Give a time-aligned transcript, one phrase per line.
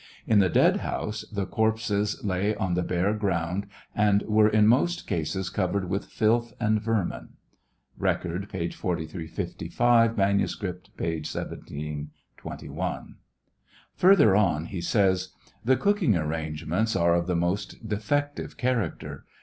[0.25, 5.05] In the dead house the corpses lay on the bare ground, and were in most
[5.05, 7.33] cases covered with filth and vermin.
[7.99, 8.69] (Record, p.
[8.71, 11.03] 4355; manuscript, p.
[11.17, 13.17] 1721.)
[13.93, 15.33] Further on he says:
[15.63, 19.25] The cooking arrangements are of the most defective character.